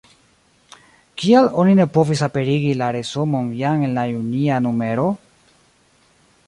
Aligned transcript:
Kial 1.23 1.49
oni 1.63 1.75
ne 1.79 1.85
povis 1.97 2.23
aperigi 2.29 2.73
la 2.81 2.89
resumon 2.97 3.53
jam 3.61 3.85
en 3.89 3.95
la 4.01 4.09
junia 4.15 4.61
numero? 4.69 5.09